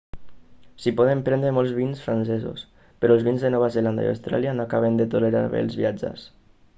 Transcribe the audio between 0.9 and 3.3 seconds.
poden prendre molts vins francesos però els